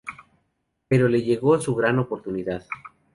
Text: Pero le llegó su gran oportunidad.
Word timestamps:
Pero 0.87 1.07
le 1.07 1.21
llegó 1.21 1.61
su 1.61 1.75
gran 1.75 1.99
oportunidad. 1.99 2.63